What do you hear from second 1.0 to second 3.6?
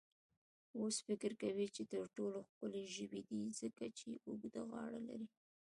فکر کوي چې تر ټولو ښکلی ژوی دی،